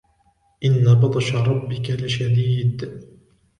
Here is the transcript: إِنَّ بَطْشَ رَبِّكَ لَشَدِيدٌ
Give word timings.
إِنَّ 0.65 0.93
بَطْشَ 0.95 1.35
رَبِّكَ 1.35 1.89
لَشَدِيدٌ 1.89 3.05